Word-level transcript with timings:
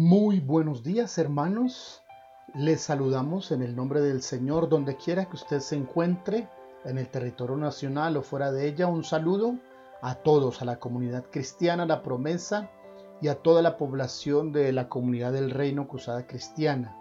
Muy 0.00 0.38
buenos 0.38 0.84
días 0.84 1.18
hermanos. 1.18 2.04
Les 2.54 2.82
saludamos 2.82 3.50
en 3.50 3.62
el 3.62 3.74
nombre 3.74 4.00
del 4.00 4.22
Señor 4.22 4.68
donde 4.68 4.96
quiera 4.96 5.24
que 5.24 5.34
usted 5.34 5.58
se 5.58 5.74
encuentre, 5.74 6.48
en 6.84 6.98
el 6.98 7.08
territorio 7.08 7.56
nacional 7.56 8.16
o 8.16 8.22
fuera 8.22 8.52
de 8.52 8.68
ella. 8.68 8.86
Un 8.86 9.02
saludo 9.02 9.56
a 10.00 10.14
todos, 10.14 10.62
a 10.62 10.66
la 10.66 10.78
comunidad 10.78 11.24
cristiana, 11.32 11.84
la 11.84 12.04
promesa 12.04 12.70
y 13.20 13.26
a 13.26 13.42
toda 13.42 13.60
la 13.60 13.76
población 13.76 14.52
de 14.52 14.72
la 14.72 14.88
comunidad 14.88 15.32
del 15.32 15.50
Reino 15.50 15.88
Cruzada 15.88 16.28
Cristiana. 16.28 16.96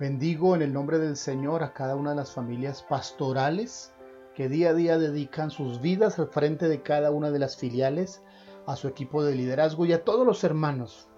Bendigo 0.00 0.56
en 0.56 0.62
el 0.62 0.72
nombre 0.72 0.98
del 0.98 1.16
Señor 1.16 1.62
a 1.62 1.72
cada 1.72 1.94
una 1.94 2.10
de 2.10 2.16
las 2.16 2.32
familias 2.32 2.82
pastorales 2.82 3.94
que 4.34 4.48
día 4.48 4.70
a 4.70 4.74
día 4.74 4.98
dedican 4.98 5.52
sus 5.52 5.80
vidas 5.80 6.18
al 6.18 6.26
frente 6.26 6.66
de 6.68 6.82
cada 6.82 7.12
una 7.12 7.30
de 7.30 7.38
las 7.38 7.56
filiales, 7.56 8.24
a 8.66 8.74
su 8.74 8.88
equipo 8.88 9.22
de 9.22 9.36
liderazgo 9.36 9.86
y 9.86 9.92
a 9.92 10.02
todos 10.02 10.26
los 10.26 10.42
hermanos 10.42 11.08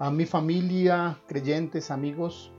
a 0.00 0.10
mi 0.10 0.24
familia, 0.24 1.18
creyentes, 1.26 1.90
amigos, 1.90 2.50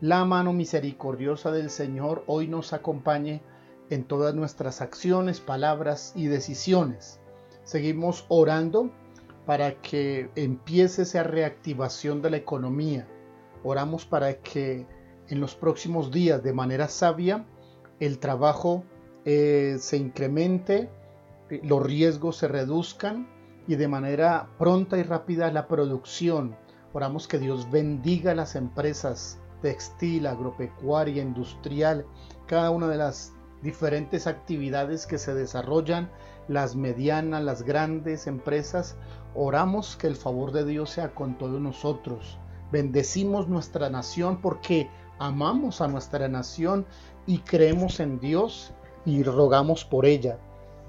la 0.00 0.24
mano 0.24 0.52
misericordiosa 0.52 1.50
del 1.50 1.68
Señor 1.68 2.22
hoy 2.28 2.46
nos 2.46 2.72
acompañe 2.72 3.42
en 3.90 4.04
todas 4.04 4.32
nuestras 4.36 4.80
acciones, 4.80 5.40
palabras 5.40 6.12
y 6.14 6.26
decisiones. 6.26 7.18
Seguimos 7.64 8.26
orando 8.28 8.92
para 9.44 9.82
que 9.82 10.30
empiece 10.36 11.02
esa 11.02 11.24
reactivación 11.24 12.22
de 12.22 12.30
la 12.30 12.36
economía. 12.36 13.08
Oramos 13.64 14.04
para 14.06 14.34
que 14.34 14.86
en 15.28 15.40
los 15.40 15.56
próximos 15.56 16.12
días, 16.12 16.44
de 16.44 16.52
manera 16.52 16.86
sabia, 16.86 17.44
el 17.98 18.20
trabajo 18.20 18.84
eh, 19.24 19.78
se 19.80 19.96
incremente, 19.96 20.90
los 21.64 21.82
riesgos 21.82 22.36
se 22.36 22.46
reduzcan 22.46 23.28
y 23.66 23.74
de 23.74 23.88
manera 23.88 24.48
pronta 24.58 24.96
y 24.96 25.02
rápida 25.02 25.50
la 25.50 25.66
producción 25.66 26.62
Oramos 26.94 27.26
que 27.26 27.40
Dios 27.40 27.68
bendiga 27.72 28.36
las 28.36 28.54
empresas 28.54 29.40
textil, 29.62 30.28
agropecuaria, 30.28 31.24
industrial, 31.24 32.06
cada 32.46 32.70
una 32.70 32.86
de 32.86 32.96
las 32.96 33.32
diferentes 33.62 34.28
actividades 34.28 35.04
que 35.04 35.18
se 35.18 35.34
desarrollan, 35.34 36.08
las 36.46 36.76
medianas, 36.76 37.42
las 37.42 37.62
grandes 37.62 38.28
empresas. 38.28 38.94
Oramos 39.34 39.96
que 39.96 40.06
el 40.06 40.14
favor 40.14 40.52
de 40.52 40.64
Dios 40.64 40.90
sea 40.90 41.16
con 41.16 41.36
todos 41.36 41.60
nosotros. 41.60 42.38
Bendecimos 42.70 43.48
nuestra 43.48 43.90
nación 43.90 44.40
porque 44.40 44.88
amamos 45.18 45.80
a 45.80 45.88
nuestra 45.88 46.28
nación 46.28 46.86
y 47.26 47.38
creemos 47.38 47.98
en 47.98 48.20
Dios 48.20 48.72
y 49.04 49.24
rogamos 49.24 49.84
por 49.84 50.06
ella. 50.06 50.38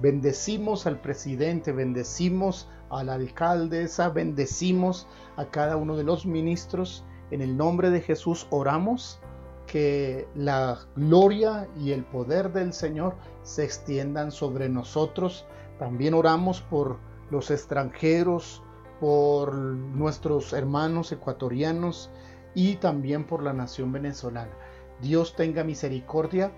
Bendecimos 0.00 0.86
al 0.86 1.00
presidente, 1.00 1.72
bendecimos 1.72 2.68
a 2.90 3.04
la 3.04 3.14
alcaldesa, 3.14 4.08
bendecimos 4.10 5.06
a 5.36 5.46
cada 5.46 5.76
uno 5.76 5.96
de 5.96 6.04
los 6.04 6.26
ministros. 6.26 7.04
En 7.30 7.40
el 7.42 7.56
nombre 7.56 7.90
de 7.90 8.00
Jesús 8.00 8.46
oramos 8.50 9.20
que 9.66 10.28
la 10.34 10.78
gloria 10.94 11.68
y 11.76 11.92
el 11.92 12.04
poder 12.04 12.52
del 12.52 12.72
Señor 12.72 13.16
se 13.42 13.64
extiendan 13.64 14.30
sobre 14.30 14.68
nosotros. 14.68 15.46
También 15.78 16.14
oramos 16.14 16.62
por 16.62 16.98
los 17.30 17.50
extranjeros, 17.50 18.62
por 19.00 19.54
nuestros 19.54 20.52
hermanos 20.52 21.12
ecuatorianos 21.12 22.10
y 22.54 22.76
también 22.76 23.24
por 23.26 23.42
la 23.42 23.52
nación 23.52 23.92
venezolana. 23.92 24.56
Dios 25.00 25.36
tenga 25.36 25.64
misericordia 25.64 26.52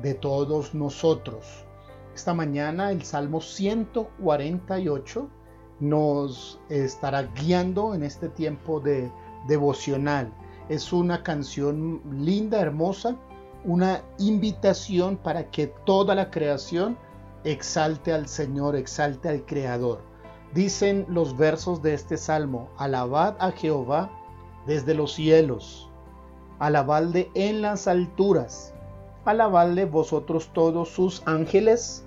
de 0.00 0.14
todos 0.14 0.74
nosotros. 0.74 1.66
Esta 2.14 2.32
mañana 2.32 2.90
el 2.90 3.02
Salmo 3.02 3.40
148 3.40 5.28
nos 5.82 6.60
estará 6.68 7.22
guiando 7.34 7.94
en 7.94 8.04
este 8.04 8.28
tiempo 8.28 8.78
de 8.78 9.10
devocional. 9.48 10.32
Es 10.68 10.92
una 10.92 11.24
canción 11.24 12.00
linda, 12.10 12.60
hermosa, 12.60 13.16
una 13.64 14.02
invitación 14.18 15.16
para 15.16 15.50
que 15.50 15.66
toda 15.66 16.14
la 16.14 16.30
creación 16.30 16.96
exalte 17.42 18.12
al 18.12 18.28
Señor, 18.28 18.76
exalte 18.76 19.28
al 19.28 19.44
Creador. 19.44 20.00
Dicen 20.54 21.04
los 21.08 21.36
versos 21.36 21.82
de 21.82 21.94
este 21.94 22.16
salmo, 22.16 22.68
alabad 22.78 23.34
a 23.40 23.50
Jehová 23.50 24.10
desde 24.66 24.94
los 24.94 25.14
cielos, 25.14 25.90
alabadle 26.60 27.28
en 27.34 27.60
las 27.60 27.88
alturas, 27.88 28.72
Alabadle 29.24 29.84
vosotros 29.84 30.50
todos 30.52 30.88
sus 30.88 31.22
ángeles, 31.26 32.04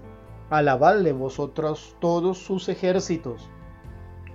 alabadle 0.50 1.13
vosotros 1.13 1.96
todos 2.02 2.40
sus 2.40 2.68
ejércitos, 2.68 3.50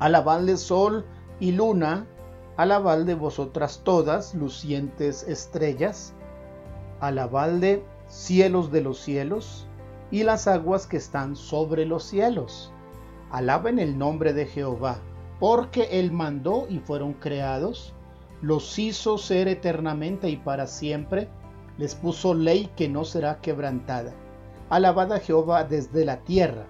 alabadle 0.00 0.56
sol 0.56 1.05
y 1.38 1.53
luna, 1.53 2.06
alabadle 2.56 3.15
vosotras 3.15 3.83
todas 3.84 4.34
lucientes 4.34 5.22
estrellas, 5.28 6.15
alabadle 7.00 7.84
cielos 8.06 8.72
de 8.72 8.81
los 8.81 8.99
cielos 8.99 9.69
y 10.10 10.25
las 10.25 10.49
aguas 10.49 10.87
que 10.87 10.97
están 10.97 11.37
sobre 11.37 11.84
los 11.84 12.03
cielos. 12.03 12.72
Alaben 13.31 13.78
el 13.78 13.97
nombre 13.97 14.33
de 14.33 14.47
Jehová, 14.47 14.99
porque 15.39 15.89
él 15.93 16.10
mandó 16.10 16.66
y 16.69 16.78
fueron 16.78 17.12
creados, 17.12 17.94
los 18.41 18.78
hizo 18.78 19.19
ser 19.19 19.49
eternamente 19.49 20.31
y 20.31 20.37
para 20.39 20.66
siempre, 20.66 21.28
les 21.77 21.94
puso 21.94 22.34
ley 22.34 22.71
que 22.75 22.89
no 22.89 23.05
será 23.05 23.41
quebrantada. 23.41 24.15
Alabad 24.71 25.12
a 25.12 25.21
Jehová 25.21 25.65
desde 25.65 26.05
la 26.06 26.21
tierra, 26.21 26.66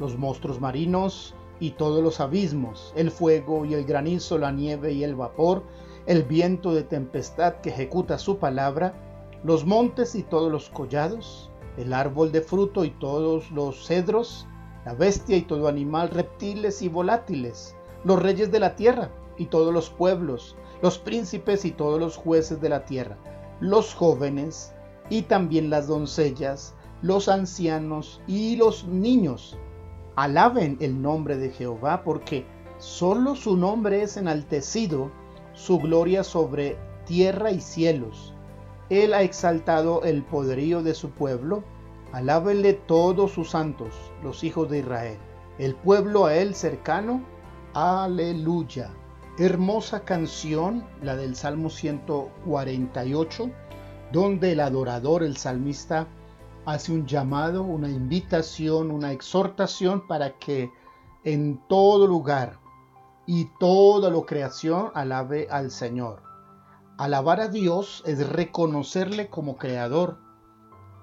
los 0.00 0.16
monstruos 0.16 0.58
marinos 0.58 1.34
y 1.62 1.70
todos 1.70 2.02
los 2.02 2.18
abismos, 2.18 2.92
el 2.96 3.12
fuego 3.12 3.64
y 3.64 3.74
el 3.74 3.84
granizo, 3.84 4.36
la 4.36 4.50
nieve 4.50 4.90
y 4.94 5.04
el 5.04 5.14
vapor, 5.14 5.62
el 6.06 6.24
viento 6.24 6.74
de 6.74 6.82
tempestad 6.82 7.60
que 7.60 7.70
ejecuta 7.70 8.18
su 8.18 8.38
palabra, 8.38 8.94
los 9.44 9.64
montes 9.64 10.16
y 10.16 10.24
todos 10.24 10.50
los 10.50 10.70
collados, 10.70 11.52
el 11.76 11.92
árbol 11.92 12.32
de 12.32 12.40
fruto 12.40 12.84
y 12.84 12.90
todos 12.90 13.48
los 13.52 13.86
cedros, 13.86 14.48
la 14.84 14.94
bestia 14.94 15.36
y 15.36 15.42
todo 15.42 15.68
animal, 15.68 16.10
reptiles 16.10 16.82
y 16.82 16.88
volátiles, 16.88 17.76
los 18.02 18.20
reyes 18.20 18.50
de 18.50 18.58
la 18.58 18.74
tierra 18.74 19.12
y 19.38 19.46
todos 19.46 19.72
los 19.72 19.88
pueblos, 19.88 20.56
los 20.82 20.98
príncipes 20.98 21.64
y 21.64 21.70
todos 21.70 22.00
los 22.00 22.16
jueces 22.16 22.60
de 22.60 22.70
la 22.70 22.84
tierra, 22.84 23.16
los 23.60 23.94
jóvenes 23.94 24.74
y 25.10 25.22
también 25.22 25.70
las 25.70 25.86
doncellas, 25.86 26.74
los 27.02 27.28
ancianos 27.28 28.20
y 28.26 28.56
los 28.56 28.84
niños. 28.88 29.56
Alaben 30.16 30.76
el 30.80 31.00
nombre 31.00 31.36
de 31.36 31.50
Jehová 31.50 32.02
porque 32.04 32.44
solo 32.78 33.34
su 33.34 33.56
nombre 33.56 34.02
es 34.02 34.16
enaltecido, 34.16 35.10
su 35.54 35.78
gloria 35.78 36.22
sobre 36.22 36.76
tierra 37.06 37.50
y 37.50 37.60
cielos. 37.60 38.34
Él 38.90 39.14
ha 39.14 39.22
exaltado 39.22 40.02
el 40.02 40.22
poderío 40.22 40.82
de 40.82 40.94
su 40.94 41.10
pueblo. 41.10 41.64
Alábenle 42.12 42.74
todos 42.74 43.32
sus 43.32 43.50
santos, 43.50 43.94
los 44.22 44.44
hijos 44.44 44.68
de 44.70 44.80
Israel. 44.80 45.16
El 45.58 45.74
pueblo 45.74 46.26
a 46.26 46.34
él 46.34 46.54
cercano. 46.54 47.22
Aleluya. 47.72 48.90
Hermosa 49.38 50.00
canción, 50.00 50.84
la 51.00 51.16
del 51.16 51.36
Salmo 51.36 51.70
148, 51.70 53.50
donde 54.12 54.52
el 54.52 54.60
adorador, 54.60 55.22
el 55.22 55.38
salmista, 55.38 56.06
hace 56.64 56.92
un 56.92 57.06
llamado, 57.06 57.62
una 57.62 57.88
invitación, 57.88 58.90
una 58.90 59.12
exhortación 59.12 60.06
para 60.06 60.38
que 60.38 60.70
en 61.24 61.60
todo 61.68 62.06
lugar 62.06 62.58
y 63.26 63.46
toda 63.58 64.10
la 64.10 64.22
creación 64.22 64.90
alabe 64.94 65.48
al 65.50 65.70
Señor. 65.70 66.22
Alabar 66.98 67.40
a 67.40 67.48
Dios 67.48 68.02
es 68.06 68.28
reconocerle 68.28 69.28
como 69.28 69.56
creador, 69.56 70.18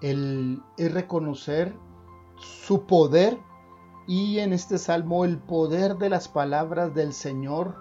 es 0.02 0.94
reconocer 0.94 1.76
su 2.38 2.86
poder 2.86 3.38
y 4.08 4.40
en 4.40 4.54
este 4.54 4.78
salmo 4.78 5.26
el 5.26 5.40
poder 5.40 5.98
de 5.98 6.10
las 6.10 6.28
palabras 6.28 6.94
del 6.94 7.14
Señor 7.14 7.76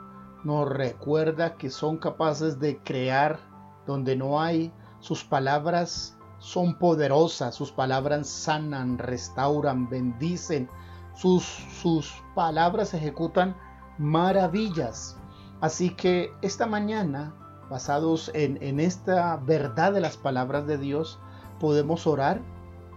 nos 0.44 0.68
recuerda 0.68 1.56
que 1.56 1.70
son 1.70 1.98
capaces 1.98 2.58
de 2.58 2.78
crear 2.82 3.40
donde 3.86 4.16
no 4.16 4.40
hay. 4.40 4.72
Sus 5.00 5.24
palabras 5.24 6.17
son 6.38 6.78
poderosas, 6.78 7.54
sus 7.54 7.72
palabras 7.72 8.28
sanan, 8.28 8.98
restauran, 8.98 9.88
bendicen. 9.88 10.68
Sus, 11.14 11.42
sus 11.42 12.22
palabras 12.34 12.94
ejecutan 12.94 13.56
maravillas. 13.98 15.16
Así 15.60 15.90
que 15.90 16.32
esta 16.42 16.66
mañana, 16.66 17.34
basados 17.68 18.30
en, 18.34 18.62
en 18.62 18.78
esta 18.78 19.36
verdad 19.36 19.92
de 19.92 20.00
las 20.00 20.16
palabras 20.16 20.66
de 20.66 20.78
Dios, 20.78 21.18
podemos 21.58 22.06
orar 22.06 22.40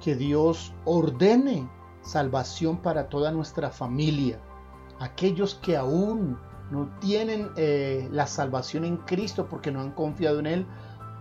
que 0.02 0.16
Dios 0.16 0.74
ordene 0.86 1.68
salvación 2.02 2.78
para 2.78 3.10
toda 3.10 3.32
nuestra 3.32 3.70
familia. 3.70 4.40
Aquellos 5.00 5.56
que 5.56 5.78
aún 5.78 6.38
no 6.72 6.88
tienen 7.00 7.50
eh, 7.58 8.08
la 8.12 8.28
salvación 8.28 8.86
en 8.86 8.98
Cristo 8.98 9.48
porque 9.50 9.72
no 9.72 9.82
han 9.82 9.92
confiado 9.92 10.40
en 10.40 10.48
Él, 10.48 10.66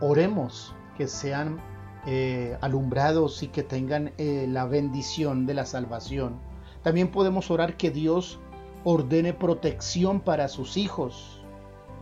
oremos 0.01 0.75
que 0.97 1.07
sean 1.07 1.61
eh, 2.07 2.57
alumbrados 2.63 3.43
y 3.43 3.49
que 3.49 3.63
tengan 3.63 4.13
eh, 4.17 4.47
la 4.49 4.65
bendición 4.65 5.45
de 5.45 5.53
la 5.53 5.67
salvación. 5.67 6.39
También 6.83 7.11
podemos 7.11 7.51
orar 7.51 7.77
que 7.77 7.91
Dios 7.91 8.41
ordene 8.85 9.35
protección 9.35 10.21
para 10.21 10.49
sus 10.49 10.77
hijos. 10.77 11.37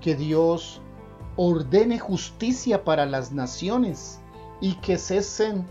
que 0.01 0.15
Dios 0.15 0.81
ordene 1.35 1.99
justicia 1.99 2.85
para 2.85 3.05
las 3.05 3.33
naciones 3.33 4.21
y 4.61 4.75
que 4.75 4.97
cesen 4.97 5.67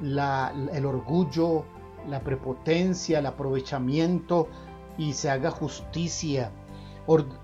el 0.00 0.86
orgullo, 0.86 1.64
la 2.08 2.20
prepotencia, 2.20 3.18
el 3.18 3.26
aprovechamiento 3.26 4.46
y 4.96 5.14
se 5.14 5.30
haga 5.30 5.50
justicia. 5.50 6.52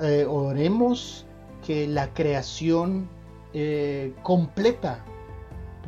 Eh, 0.00 0.26
oremos 0.29 1.26
que 1.67 1.88
la 1.88 2.14
creación 2.14 3.08
completa 4.23 5.05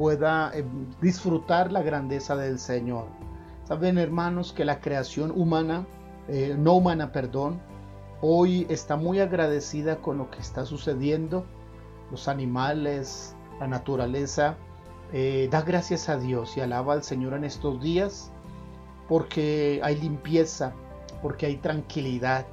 pueda 0.00 0.50
eh, 0.54 0.64
disfrutar 1.02 1.70
la 1.70 1.82
grandeza 1.82 2.34
del 2.34 2.58
Señor. 2.58 3.08
Saben 3.64 3.98
hermanos 3.98 4.54
que 4.54 4.64
la 4.64 4.80
creación 4.80 5.30
humana, 5.30 5.86
no 6.58 6.74
humana, 6.74 7.12
perdón, 7.12 7.60
hoy 8.20 8.66
está 8.70 8.96
muy 8.96 9.20
agradecida 9.20 9.96
con 9.96 10.16
lo 10.16 10.30
que 10.30 10.38
está 10.38 10.64
sucediendo. 10.64 11.44
Los 12.10 12.28
animales, 12.28 13.36
la 13.60 13.66
naturaleza, 13.66 14.56
da 15.12 15.62
gracias 15.62 16.08
a 16.08 16.16
Dios 16.16 16.56
y 16.56 16.60
alaba 16.60 16.94
al 16.94 17.02
Señor 17.02 17.34
en 17.34 17.44
estos 17.44 17.80
días 17.80 18.32
porque 19.10 19.80
hay 19.82 19.96
limpieza, 19.96 20.72
porque 21.20 21.46
hay 21.46 21.56
tranquilidad, 21.56 22.46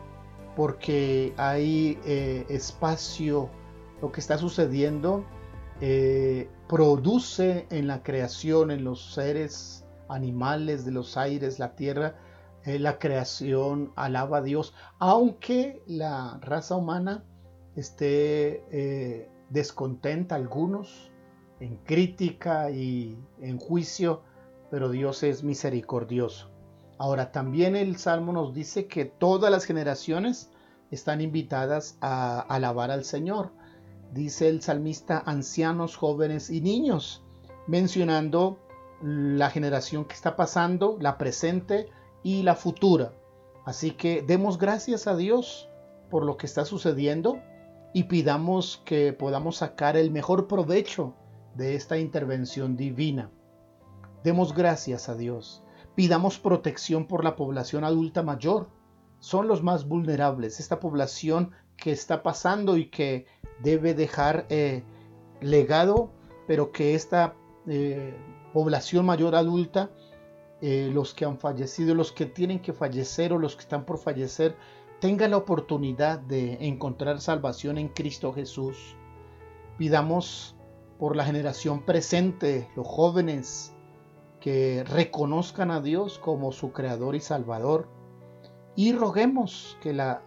porque 0.56 1.36
hay 1.38 2.00
eh, 2.04 2.48
espacio. 2.50 3.48
Lo 4.02 4.12
que 4.12 4.20
está 4.20 4.40
sucediendo 4.40 5.24
eh, 5.82 6.50
produce 6.68 7.68
en 7.70 7.88
la 7.88 8.04
creación, 8.04 8.72
en 8.72 8.84
los 8.84 9.14
seres 9.14 9.86
animales 10.10 10.86
de 10.86 10.92
los 10.92 11.18
aires, 11.18 11.60
la 11.60 11.76
tierra, 11.76 12.16
eh, 12.66 12.80
la 12.80 13.00
creación 13.00 13.92
alaba 13.96 14.38
a 14.38 14.42
Dios, 14.42 14.74
aunque 15.00 15.84
la 15.88 16.40
raza 16.42 16.76
humana 16.76 17.24
esté 17.76 19.30
descontenta, 19.50 20.36
algunos 20.36 21.12
en 21.60 21.78
crítica 21.78 22.70
y 22.72 23.18
en 23.42 23.58
juicio, 23.58 24.22
pero 24.70 24.90
Dios 24.90 25.24
es 25.24 25.44
misericordioso. 25.44 26.50
Ahora, 26.98 27.32
también 27.32 27.76
el 27.76 27.98
Salmo 27.98 28.34
nos 28.34 28.54
dice 28.54 28.88
que 28.88 29.06
todas 29.06 29.52
las 29.52 29.66
generaciones 29.66 30.52
están 30.92 31.22
invitadas 31.22 31.98
a 32.02 32.40
alabar 32.40 32.92
al 32.92 33.06
Señor. 33.06 33.52
Dice 34.14 34.50
el 34.50 34.62
salmista 34.62 35.22
ancianos, 35.26 35.96
jóvenes 35.96 36.50
y 36.50 36.62
niños, 36.62 37.24
mencionando 37.68 38.60
la 39.02 39.50
generación 39.50 40.06
que 40.06 40.16
está 40.16 40.36
pasando, 40.36 40.98
la 41.00 41.18
presente 41.18 41.90
y 42.24 42.44
la 42.44 42.56
futura. 42.56 43.14
Así 43.66 43.92
que 43.92 44.22
demos 44.22 44.58
gracias 44.58 45.08
a 45.08 45.16
Dios 45.16 45.70
por 46.10 46.26
lo 46.26 46.38
que 46.38 46.46
está 46.46 46.66
sucediendo 46.66 47.40
y 47.94 48.04
pidamos 48.04 48.82
que 48.86 49.14
podamos 49.14 49.58
sacar 49.58 49.98
el 49.98 50.12
mejor 50.12 50.48
provecho 50.48 51.14
de 51.56 51.76
esta 51.76 51.98
intervención 51.98 52.78
divina. 52.78 53.32
Demos 54.24 54.54
gracias 54.54 55.10
a 55.10 55.16
Dios. 55.16 55.64
Pidamos 55.96 56.40
protección 56.40 57.08
por 57.08 57.24
la 57.24 57.36
población 57.36 57.84
adulta 57.84 58.24
mayor. 58.24 58.70
Son 59.20 59.48
los 59.48 59.64
más 59.64 59.88
vulnerables. 59.88 60.60
Esta 60.60 60.80
población 60.80 61.52
que 61.76 61.92
está 61.92 62.24
pasando 62.24 62.78
y 62.78 62.90
que 62.90 63.26
debe 63.62 63.94
dejar 63.94 64.46
eh, 64.50 64.84
legado, 65.42 66.12
pero 66.48 66.72
que 66.72 66.96
esta 66.96 67.36
eh, 67.68 68.16
población 68.54 69.06
mayor 69.06 69.36
adulta, 69.36 69.92
eh, 70.62 70.90
los 70.92 71.14
que 71.14 71.26
han 71.26 71.38
fallecido, 71.38 71.94
los 71.94 72.12
que 72.12 72.26
tienen 72.26 72.60
que 72.60 72.74
fallecer 72.74 73.34
o 73.34 73.40
los 73.40 73.56
que 73.56 73.62
están 73.62 73.86
por 73.86 73.98
fallecer, 73.98 74.56
tengan 75.00 75.32
la 75.32 75.38
oportunidad 75.38 76.20
de 76.20 76.66
encontrar 76.66 77.22
salvación 77.22 77.78
en 77.78 77.90
Cristo 77.90 78.34
Jesús. 78.34 78.96
Pidamos 79.78 80.56
por 80.98 81.16
la 81.16 81.26
generación 81.26 81.84
presente, 81.84 82.68
los 82.76 82.88
jóvenes, 82.88 83.74
que 84.40 84.84
reconozcan 84.84 85.72
a 85.72 85.82
Dios 85.82 86.20
como 86.20 86.52
su 86.52 86.72
creador 86.72 87.16
y 87.16 87.20
salvador. 87.20 87.88
Y 88.76 88.94
roguemos 88.94 89.78
que 89.82 89.94
la 89.94 90.24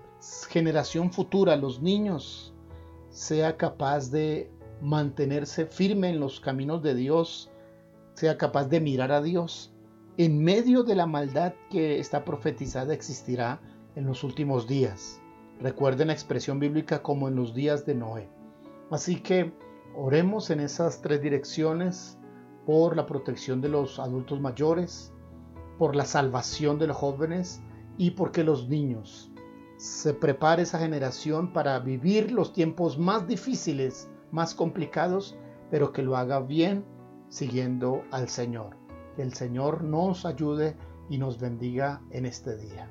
generación 0.49 1.13
futura, 1.13 1.57
los 1.57 1.81
niños, 1.81 2.53
sea 3.11 3.57
capaz 3.57 4.11
de 4.11 4.51
mantenerse 4.81 5.67
firme 5.67 6.09
en 6.09 6.21
los 6.21 6.41
caminos 6.41 6.83
de 6.83 6.95
Dios, 6.95 7.51
sea 8.15 8.39
capaz 8.39 8.67
de 8.69 8.81
mirar 8.81 9.13
a 9.13 9.21
Dios 9.21 9.73
en 10.23 10.45
medio 10.45 10.83
de 10.83 10.95
la 10.95 11.07
maldad 11.07 11.55
que 11.71 11.99
está 11.99 12.27
profetizada 12.27 12.93
existirá 12.93 13.59
en 13.97 14.05
los 14.05 14.23
últimos 14.23 14.69
días. 14.69 15.19
Recuerden 15.61 16.09
la 16.09 16.13
expresión 16.13 16.61
bíblica 16.61 17.03
como 17.03 17.27
en 17.27 17.37
los 17.37 17.55
días 17.55 17.87
de 17.87 17.95
Noé. 17.95 18.29
Así 18.91 19.21
que 19.23 19.51
oremos 19.97 20.51
en 20.51 20.61
esas 20.61 21.01
tres 21.01 21.23
direcciones 21.23 22.19
por 22.67 22.97
la 22.97 23.07
protección 23.07 23.63
de 23.63 23.71
los 23.71 23.99
adultos 23.99 24.41
mayores, 24.41 25.11
por 25.79 25.97
la 25.97 26.05
salvación 26.05 26.79
de 26.79 26.89
los 26.89 26.99
jóvenes 26.99 27.63
y 27.97 28.11
porque 28.11 28.45
los 28.45 28.69
niños 28.69 29.30
se 29.81 30.13
prepare 30.13 30.65
esa 30.65 30.79
generación 30.79 31.55
para 31.55 31.79
vivir 31.79 32.33
los 32.33 32.53
tiempos 32.53 32.99
más 32.99 33.27
difíciles, 33.27 34.11
más 34.31 34.55
complicados, 34.55 35.39
pero 35.71 35.91
que 35.91 36.03
lo 36.03 36.19
haga 36.19 36.41
bien 36.41 36.85
siguiendo 37.31 38.05
al 38.11 38.29
Señor. 38.29 38.77
Que 39.17 39.23
el 39.23 39.33
Señor 39.33 39.83
nos 39.83 40.27
ayude 40.27 40.77
y 41.09 41.17
nos 41.17 41.41
bendiga 41.41 42.03
en 42.11 42.27
este 42.27 42.59
día. 42.59 42.91